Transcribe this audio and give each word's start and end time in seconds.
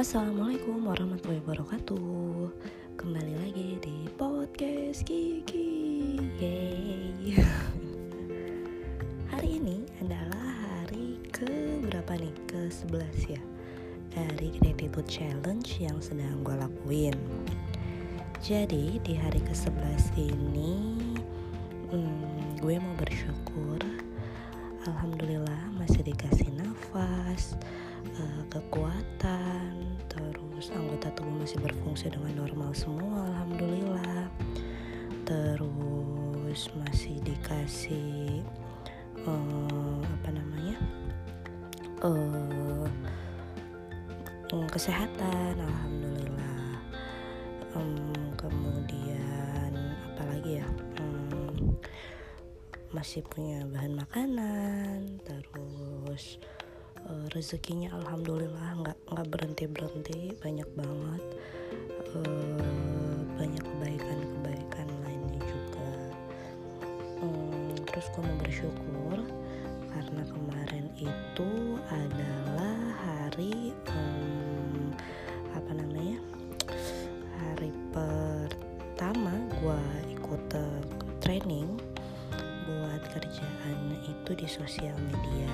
Assalamualaikum 0.00 0.88
warahmatullahi 0.88 1.44
wabarakatuh. 1.44 2.48
Kembali 2.96 3.36
lagi 3.36 3.76
di 3.84 4.08
podcast 4.16 5.04
Kiki. 5.04 6.16
Yeay 6.40 7.36
Hari 9.36 9.60
ini 9.60 9.84
adalah 10.00 10.56
hari 10.56 11.20
ke 11.28 11.44
berapa 11.84 12.16
nih? 12.16 12.32
Ke 12.48 12.72
11 12.72 13.36
ya? 13.36 13.42
Dari 14.16 14.56
Gratitude 14.56 15.04
Challenge 15.04 15.68
yang 15.76 16.00
sedang 16.00 16.48
gue 16.48 16.56
lakuin. 16.56 17.20
Jadi 18.40 19.04
di 19.04 19.12
hari 19.20 19.44
ke 19.44 19.52
11 19.52 20.16
ini 20.16 20.96
hmm, 21.92 22.56
Gue 22.56 22.80
mau 22.80 22.96
bersyukur 22.96 23.84
Alhamdulillah 24.88 25.76
masih 25.76 26.00
dikasih 26.08 26.48
nafas 26.56 27.52
uh, 28.18 28.42
kekuatan 28.50 29.96
terus 30.10 30.72
anggota 30.74 31.08
tubuh 31.16 31.40
masih 31.40 31.58
berfungsi 31.62 32.12
dengan 32.12 32.44
normal 32.44 32.70
semua 32.74 33.28
alhamdulillah. 33.32 34.28
Terus 35.24 36.66
masih 36.74 37.22
dikasih 37.22 38.42
uh, 39.24 40.02
apa 40.02 40.28
namanya 40.34 40.76
uh, 42.02 42.88
kesehatan 44.70 45.54
alhamdulillah. 45.58 46.80
Um, 47.78 48.34
kemudian 48.34 49.72
apalagi 50.10 50.58
ya 50.58 50.66
um, 50.98 51.78
masih 52.90 53.22
punya 53.30 53.62
bahan 53.70 53.94
makanan 53.94 55.22
terus 55.22 56.42
uh, 57.10 57.26
rezekinya 57.34 57.90
alhamdulillah 57.98 58.78
nggak 58.86 58.98
nggak 59.10 59.26
berhenti 59.26 59.64
berhenti 59.66 60.18
banyak 60.38 60.68
banget. 60.78 61.24
Uh, 62.14 63.18
banyak 63.34 63.62
kebaikan 63.62 64.18
kebaikan 64.18 64.88
lainnya 65.02 65.42
juga. 65.42 65.92
Um, 67.20 67.74
terus 67.90 68.06
gue 68.14 68.22
mau 68.22 68.38
bersyukur 68.38 69.18
karena 69.90 70.22
kemarin 70.30 70.86
itu 70.96 71.50
adalah 71.90 72.78
hari 73.02 73.74
um, 73.90 74.94
apa 75.50 75.70
namanya 75.74 76.18
hari 77.42 77.74
pertama 77.90 79.34
gue 79.58 79.82
ikut 80.14 80.44
uh, 80.54 80.82
training 81.18 81.74
buat 82.70 83.02
kerjaan 83.10 83.78
itu 84.06 84.30
di 84.38 84.46
sosial 84.46 84.94
media 85.10 85.50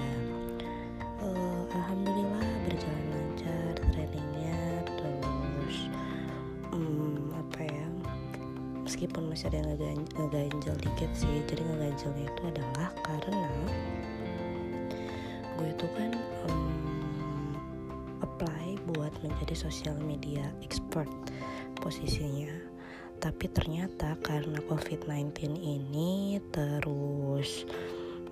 alhamdulillah 1.87 2.51
berjalan 2.67 3.06
lancar 3.15 3.75
trainingnya 3.95 4.59
terus 4.98 5.87
um, 6.75 7.31
apa 7.31 7.62
ya 7.62 7.87
meskipun 8.83 9.31
masih 9.31 9.55
ada 9.55 9.62
yang 9.62 10.03
ngeganjel 10.19 10.75
dikit 10.83 11.11
sih 11.14 11.47
jadi 11.47 11.62
ngeganjelnya 11.62 12.27
itu 12.27 12.42
adalah 12.51 12.91
karena 13.07 13.55
gue 15.55 15.69
itu 15.70 15.87
kan 15.95 16.11
um, 16.51 17.55
apply 18.19 18.75
buat 18.91 19.14
menjadi 19.23 19.55
sosial 19.55 19.95
media 20.03 20.51
expert 20.67 21.09
posisinya. 21.79 22.51
Tapi 23.17 23.48
ternyata 23.48 24.19
karena 24.20 24.61
COVID-19 24.69 25.57
ini 25.57 26.37
terus 26.53 27.64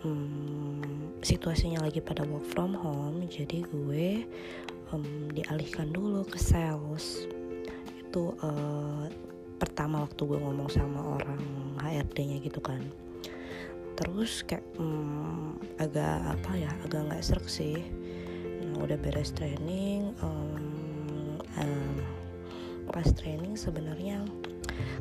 hmm, 0.05 1.04
situasinya 1.25 1.81
lagi 1.81 2.05
pada 2.05 2.21
work 2.29 2.45
from 2.53 2.77
home 2.77 3.25
jadi 3.33 3.65
gue 3.65 4.29
um, 4.93 5.33
dialihkan 5.33 5.89
dulu 5.91 6.23
ke 6.29 6.37
sales. 6.37 7.25
Itu 7.99 8.37
uh, 8.45 9.09
pertama 9.57 10.05
waktu 10.05 10.21
gue 10.21 10.39
ngomong 10.39 10.69
sama 10.69 11.19
orang 11.19 11.43
HRD-nya 11.81 12.45
gitu 12.45 12.61
kan. 12.61 12.85
Terus 13.97 14.45
kayak 14.45 14.67
um, 14.77 15.57
agak 15.81 16.21
apa 16.29 16.51
ya 16.61 16.71
agak 16.85 17.09
nggak 17.09 17.25
serak 17.25 17.49
sih. 17.49 17.81
Nah, 18.61 18.85
udah 18.85 19.01
beres 19.01 19.33
training 19.33 20.13
um, 20.21 21.41
um, 21.57 21.97
pas 22.93 23.07
training 23.17 23.57
sebenarnya 23.57 24.23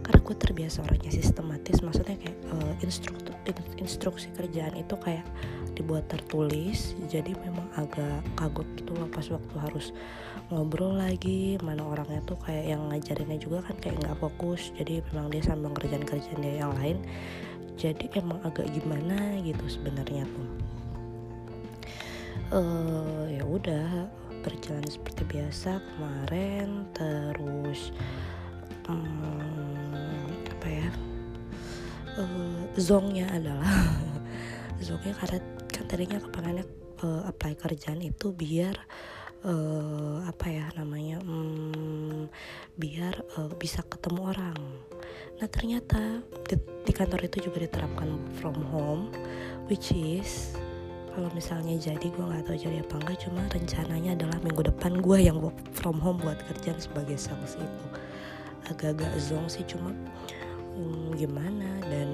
karena 0.06 0.20
gue 0.22 0.36
terbiasa 0.38 0.86
orangnya 0.86 1.10
sistematis 1.14 1.82
maksudnya 1.82 2.18
kayak 2.18 2.38
uh, 2.54 2.74
instruktur 2.86 3.34
instruksi 3.82 4.30
kerjaan 4.38 4.78
itu 4.78 4.94
kayak 5.02 5.26
dibuat 5.74 6.06
tertulis 6.08 6.94
jadi 7.10 7.34
memang 7.44 7.68
agak 7.78 8.22
kagut 8.40 8.66
gitu 8.78 8.94
pas 9.10 9.26
waktu 9.28 9.56
harus 9.58 9.88
ngobrol 10.54 10.98
lagi 10.98 11.58
mana 11.62 11.82
orangnya 11.82 12.22
tuh 12.24 12.38
kayak 12.46 12.78
yang 12.78 12.82
ngajarinnya 12.94 13.38
juga 13.42 13.66
kan 13.66 13.76
kayak 13.82 13.98
nggak 14.02 14.18
fokus 14.22 14.70
jadi 14.78 15.02
memang 15.12 15.34
dia 15.34 15.42
sambil 15.42 15.74
ngerjain 15.74 16.06
kerjaan 16.06 16.40
dia 16.42 16.56
yang 16.66 16.74
lain 16.78 16.98
jadi 17.74 18.06
emang 18.22 18.38
agak 18.46 18.70
gimana 18.70 19.42
gitu 19.42 19.66
sebenarnya 19.66 20.30
tuh. 20.30 20.50
Uh, 22.54 23.26
ya 23.34 23.42
udah 23.50 24.06
berjalan 24.46 24.86
seperti 24.86 25.26
biasa 25.26 25.82
kemarin 25.82 26.86
terus 26.94 27.90
um, 28.86 30.30
apa 30.54 30.68
ya 30.68 30.88
uh, 32.20 32.62
zongnya 32.78 33.26
adalah 33.34 33.74
zongnya 34.86 35.18
karena 35.18 35.40
tadinya 35.94 36.18
kepengennya 36.18 36.66
uh, 37.06 37.30
apply 37.30 37.54
kerjaan 37.54 38.02
itu 38.02 38.34
biar 38.34 38.74
uh, 39.46 40.26
apa 40.26 40.50
ya 40.50 40.66
namanya 40.74 41.22
um, 41.22 42.26
biar 42.82 43.14
uh, 43.38 43.54
bisa 43.62 43.86
ketemu 43.86 44.34
orang. 44.34 44.58
Nah 45.38 45.46
ternyata 45.46 46.26
di, 46.50 46.58
di 46.58 46.92
kantor 46.98 47.30
itu 47.30 47.46
juga 47.46 47.70
diterapkan 47.70 48.10
from 48.42 48.58
home 48.74 49.14
which 49.70 49.94
is 49.94 50.58
kalau 51.14 51.30
misalnya 51.38 51.78
jadi 51.78 52.10
gue 52.10 52.26
nggak 52.26 52.50
tahu 52.50 52.58
jadi 52.58 52.82
apa 52.82 52.96
enggak 52.98 53.18
cuma 53.30 53.46
rencananya 53.54 54.18
adalah 54.18 54.42
minggu 54.42 54.66
depan 54.66 54.98
gue 54.98 55.30
yang 55.30 55.38
work 55.38 55.54
from 55.78 56.02
home 56.02 56.18
buat 56.26 56.42
kerjaan 56.50 56.82
sebagai 56.82 57.22
sales 57.22 57.54
itu. 57.54 57.86
Agak-agak 58.66 59.14
zong 59.22 59.46
sih 59.46 59.62
cuma 59.70 59.94
hmm, 60.74 61.14
gimana 61.22 61.70
dan 61.86 62.10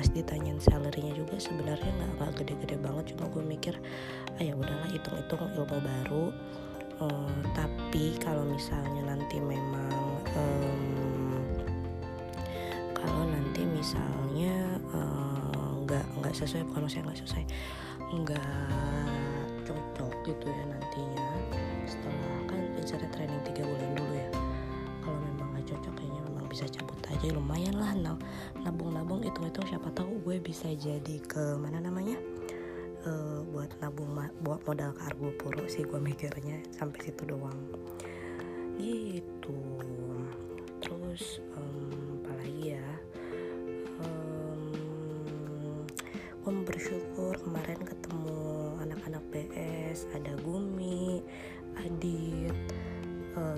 pas 0.00 0.08
ditanyain 0.16 0.56
salarynya 0.56 1.12
juga 1.12 1.36
sebenarnya 1.36 1.92
nggak 1.92 2.10
nggak 2.16 2.30
gede-gede 2.40 2.80
banget 2.80 3.12
cuma 3.12 3.28
gue 3.36 3.44
mikir 3.44 3.76
ah 4.32 4.40
ya 4.40 4.56
udahlah 4.56 4.88
hitung-hitung 4.88 5.44
ilmu 5.60 5.76
baru. 5.76 6.32
Um, 7.04 7.44
tapi 7.52 8.16
kalau 8.16 8.48
misalnya 8.48 9.12
nanti 9.12 9.36
memang 9.44 10.24
um, 10.32 11.44
kalau 12.96 13.28
nanti 13.28 13.60
misalnya 13.68 14.80
nggak 15.84 16.04
um, 16.08 16.16
nggak 16.24 16.32
sesuai 16.32 16.64
bukan 16.72 16.80
maksudnya 16.88 17.04
nggak 17.04 17.20
sesuai 17.20 17.44
nggak 18.24 18.72
cocok 19.68 20.12
gitu 20.24 20.46
ya 20.48 20.64
nantinya 20.64 21.28
setelah 21.84 22.36
kan 22.48 22.60
rencana 22.72 23.06
training 23.12 23.40
tiga 23.52 23.68
bulan 23.68 23.92
dulu 24.00 24.14
ya 24.16 24.39
bisa 26.50 26.66
cabut 26.66 26.98
aja 27.06 27.30
lumayan 27.30 27.78
lah 27.78 27.94
nabung-nabung 28.66 29.22
hitung-hitung 29.22 29.64
siapa 29.70 29.94
tahu 29.94 30.18
gue 30.26 30.36
bisa 30.42 30.66
jadi 30.74 31.16
ke 31.22 31.54
mana 31.54 31.78
namanya 31.78 32.18
uh, 33.06 33.40
buat 33.48 33.70
nabung 33.80 34.12
buat 34.42 34.60
modal 34.66 34.92
kargo 34.92 35.32
puro 35.38 35.64
sih 35.70 35.86
gue 35.86 36.00
mikirnya 36.00 36.60
sampai 36.74 36.98
situ 37.00 37.22
doang. 37.24 37.56
Gitu. 38.80 39.60
Terus 40.80 41.44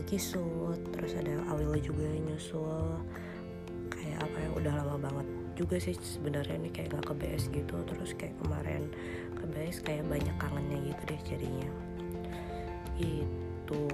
Kisut, 0.06 0.80
terus 0.92 1.16
ada 1.16 1.40
Awil 1.52 1.80
juga 1.80 2.04
nyusul. 2.04 3.00
Kayak 3.88 4.28
apa 4.28 4.36
ya 4.36 4.48
udah 4.56 4.72
lama 4.84 4.96
banget 5.00 5.26
juga 5.52 5.76
sih 5.76 5.94
sebenarnya 5.94 6.56
ini 6.58 6.68
kayak 6.72 6.96
nggak 6.96 7.04
ke 7.08 7.14
BS 7.16 7.44
gitu. 7.52 7.76
Terus 7.88 8.10
kayak 8.18 8.34
kemarin 8.44 8.92
ke 9.36 9.44
BS 9.48 9.80
kayak 9.80 10.04
banyak 10.08 10.36
kangennya 10.36 10.78
gitu 10.92 11.02
deh 11.08 11.20
jadinya. 11.24 11.70
Itu. 13.00 13.84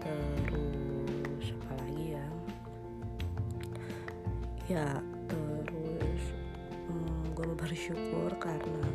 Terus 0.00 1.46
apa 1.52 1.72
lagi 1.76 2.04
ya? 2.16 2.26
Ya 4.64 4.86
bersyukur 7.74 8.30
karena 8.36 8.88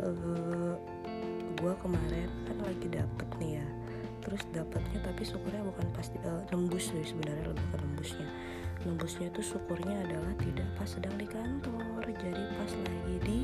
uh, 0.00 0.74
gue 1.60 1.74
kemarin 1.84 2.28
kan 2.48 2.58
lagi 2.64 2.88
dapet 2.88 3.28
nih 3.36 3.60
ya 3.60 3.66
terus 4.22 4.42
dapetnya 4.54 5.02
tapi 5.02 5.26
syukurnya 5.26 5.66
bukan 5.66 5.86
pas 5.90 6.06
uh, 6.22 6.42
nembus 6.54 6.94
sih 6.94 7.02
sebenarnya 7.02 7.50
lebih 7.50 7.66
ke 7.74 7.76
nembusnya. 7.82 8.28
Nembusnya 8.86 9.26
itu 9.30 9.42
syukurnya 9.42 9.96
adalah 10.06 10.32
tidak 10.38 10.68
pas 10.78 10.88
sedang 10.88 11.14
di 11.18 11.26
kantor. 11.26 12.02
Jadi 12.06 12.42
pas 12.54 12.72
lagi 12.72 13.16
di 13.26 13.38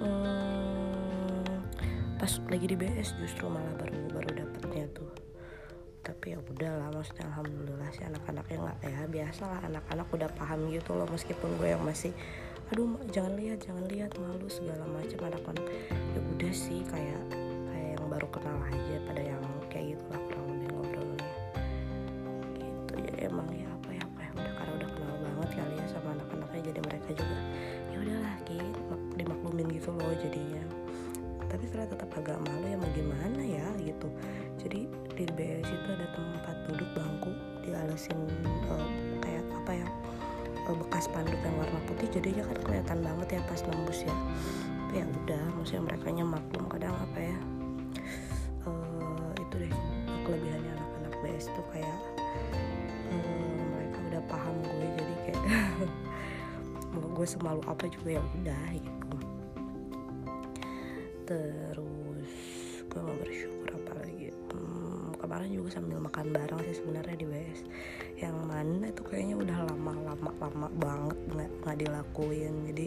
um, 0.00 1.60
pas 2.16 2.32
lagi 2.48 2.66
di 2.68 2.76
BS 2.76 3.16
justru 3.20 3.48
malah 3.48 3.76
baru 3.76 3.96
baru 4.12 4.30
dapatnya 4.44 4.84
tuh. 4.96 5.12
Tapi 6.00 6.32
ya 6.32 6.38
udahlah 6.40 6.88
maksudnya 6.96 7.28
alhamdulillah 7.28 7.88
sih 7.92 8.04
anak-anaknya 8.08 8.56
nggak 8.56 8.78
ya 8.88 9.00
biasa 9.04 9.42
lah 9.44 9.60
anak-anak 9.68 10.08
udah 10.08 10.30
paham 10.32 10.72
gitu 10.72 10.96
loh 10.96 11.04
meskipun 11.12 11.60
gue 11.60 11.76
yang 11.76 11.84
masih 11.84 12.16
aduh 12.70 12.86
jangan 13.10 13.34
lihat 13.34 13.66
jangan 13.66 13.84
lihat 13.90 14.14
malu 14.16 14.48
segala 14.48 14.84
macam 14.88 15.20
anak-anak. 15.28 15.64
Ya 15.92 16.20
udah 16.24 16.52
sih 16.56 16.80
kayak 16.88 17.20
yang 17.20 17.59
baru 18.10 18.26
kenal 18.34 18.58
aja 18.66 18.96
pada 19.06 19.22
yang 19.22 19.42
kayak 19.70 19.94
gitu 19.94 20.04
lah 20.10 20.20
kurang 20.26 20.46
lebih 20.50 20.68
ngobrolnya. 20.74 21.30
Gitu 22.58 22.92
jadi 23.06 23.18
emang 23.30 23.48
ya 23.54 23.68
apa 23.70 23.88
ya 23.94 24.02
apa 24.02 24.20
ya 24.26 24.30
udah 24.34 24.52
karena 24.58 24.72
udah 24.82 24.90
kenal 24.90 25.14
banget 25.22 25.50
kali 25.54 25.74
ya 25.78 25.86
sama 25.86 26.08
anak-anaknya 26.18 26.60
jadi 26.74 26.80
mereka 26.82 27.08
juga 27.14 27.38
ya 27.94 27.96
udahlah 28.02 28.36
gitu 28.50 28.80
dimaklumin 29.14 29.68
gitu 29.70 29.88
loh 29.94 30.14
jadinya. 30.18 30.64
Tapi 31.50 31.62
setelah 31.66 31.86
tetap 31.90 32.10
agak 32.14 32.38
malu 32.46 32.66
ya 32.66 32.78
mau 32.78 32.90
gimana 32.94 33.40
ya 33.42 33.66
gitu. 33.82 34.08
Jadi 34.58 34.86
di 35.14 35.24
BS 35.34 35.66
itu 35.66 35.88
ada 35.94 36.06
tempat 36.14 36.56
duduk 36.70 36.90
bangku 36.94 37.30
dialesin 37.66 38.18
uh, 38.70 38.88
kayak 39.22 39.42
apa 39.62 39.72
ya 39.82 39.88
uh, 40.66 40.76
bekas 40.78 41.10
panduk 41.10 41.38
yang 41.42 41.54
warna 41.58 41.78
putih 41.90 42.06
jadinya 42.10 42.46
kan 42.46 42.58
kelihatan 42.62 42.98
banget 43.02 43.38
ya 43.38 43.40
pas 43.46 43.62
nembus 43.66 44.02
ya. 44.02 44.14
Tapi 44.90 44.98
ya 44.98 45.06
udah 45.06 45.42
maksudnya 45.54 45.82
mereka 45.86 46.06
maklum 46.10 46.66
kadang 46.66 46.94
apa 46.98 47.18
ya 47.22 47.38
BS 51.40 51.56
tuh 51.56 51.64
kayak 51.72 52.00
uh, 53.16 53.60
mereka 53.72 53.98
udah 54.12 54.22
paham 54.28 54.60
gue 54.60 54.88
jadi 54.92 55.14
kayak 55.24 55.42
mau 56.92 57.08
gue 57.16 57.24
semalu 57.24 57.64
apa 57.64 57.88
juga 57.88 58.20
ya 58.20 58.22
udah 58.36 58.64
gitu. 58.76 59.16
Terus 61.24 62.32
gue 62.92 63.00
mau 63.00 63.16
bersyukur 63.16 63.72
apa 63.72 64.04
lagi. 64.04 64.36
Hmm, 64.52 65.16
kemarin 65.16 65.48
juga 65.48 65.80
sambil 65.80 65.96
makan 66.04 66.28
bareng 66.28 66.60
sih 66.68 66.76
sebenarnya 66.76 67.16
di 67.16 67.24
BS 67.24 67.60
yang 68.20 68.36
mana 68.44 68.92
itu 68.92 69.00
kayaknya 69.00 69.40
udah 69.40 69.58
lama 69.64 69.92
lama 69.96 70.30
lama 70.44 70.68
banget 70.76 71.18
nggak 71.32 71.50
nggak 71.64 71.76
dilakuin. 71.88 72.54
Jadi 72.68 72.86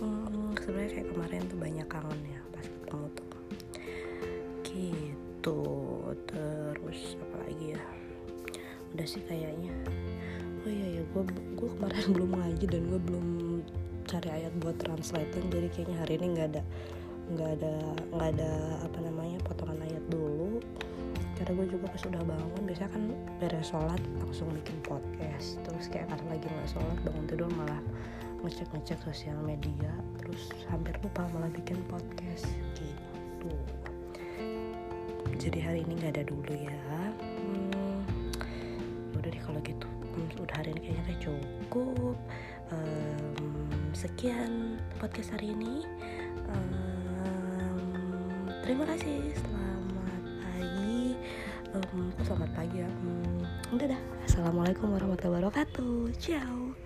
hmm, 0.00 0.56
sebenarnya 0.64 0.90
kayak 0.96 1.08
kemarin 1.12 1.44
tuh 1.44 1.58
banyak 1.60 1.86
kangen 1.92 2.20
ya 2.24 2.40
pas 2.56 2.64
ketemu 2.64 3.06
tuh 3.12 3.25
udah 8.96 9.04
sih 9.04 9.20
kayaknya. 9.28 9.76
Oh 10.64 10.72
iya 10.72 10.98
ya 10.98 11.02
gue 11.12 11.22
gue 11.52 11.68
kemarin 11.76 12.04
belum 12.16 12.30
ngaji 12.32 12.64
dan 12.64 12.82
gue 12.88 13.00
belum 13.04 13.26
cari 14.08 14.28
ayat 14.40 14.56
buat 14.62 14.80
translating 14.80 15.52
jadi 15.52 15.68
kayaknya 15.68 15.96
hari 16.00 16.16
ini 16.16 16.26
nggak 16.32 16.48
ada 16.54 16.62
nggak 17.26 17.50
ada 17.58 17.74
nggak 18.14 18.28
ada 18.38 18.50
apa 18.88 18.98
namanya 19.04 19.38
potongan 19.44 19.84
ayat 19.84 20.04
dulu. 20.08 20.64
Karena 21.36 21.52
gue 21.60 21.66
juga 21.68 21.92
pas 21.92 22.02
udah 22.08 22.22
bangun 22.24 22.62
biasanya 22.64 22.90
kan 22.96 23.02
beres 23.36 23.68
sholat 23.68 24.00
langsung 24.16 24.48
bikin 24.56 24.80
podcast. 24.80 25.60
Terus 25.68 25.84
kayak 25.92 26.08
karena 26.08 26.26
lagi 26.32 26.48
nggak 26.48 26.70
sholat 26.72 26.98
bangun 27.04 27.24
tidur 27.28 27.52
malah 27.52 27.82
ngecek 28.40 28.72
ngecek 28.72 28.98
sosial 29.04 29.36
media. 29.44 29.92
Terus 30.24 30.56
hampir 30.72 30.96
lupa 31.04 31.28
malah 31.36 31.52
bikin 31.52 31.76
podcast. 31.92 32.48
Gitu. 32.80 33.52
Jadi 35.36 35.58
hari 35.60 35.84
ini 35.84 36.00
nggak 36.00 36.16
ada 36.16 36.24
dulu 36.24 36.54
ya 36.56 36.76
udah 39.26 39.34
deh 39.34 39.42
kalau 39.42 39.60
gitu. 39.66 39.88
Hmm, 40.14 40.30
udah 40.38 40.54
hari 40.54 40.70
ini 40.70 40.80
kayaknya 40.86 41.02
udah 41.02 41.18
cukup. 41.18 42.16
Um, 42.70 43.90
sekian 43.90 44.78
podcast 45.02 45.34
hari 45.34 45.50
ini. 45.50 45.82
Um, 46.46 48.46
terima 48.62 48.86
kasih. 48.86 49.34
Selamat 49.34 50.22
pagi. 50.46 51.18
Um, 51.74 52.14
selamat 52.22 52.50
pagi 52.54 52.86
ya? 52.86 52.90
Um, 53.02 53.42
udah 53.74 53.98
dah. 53.98 54.02
Assalamualaikum 54.30 54.94
warahmatullahi 54.94 55.42
wabarakatuh. 55.42 56.14
Ciao 56.22 56.85